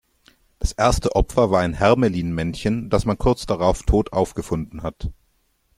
[0.57, 5.11] Das erste Opfer war ein Hermelin-Männchen, das man kurz drauf tot aufgefunden hat.